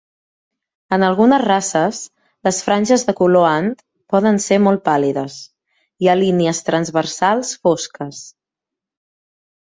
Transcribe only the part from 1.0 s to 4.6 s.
algunes races, les franges de color ant poden ser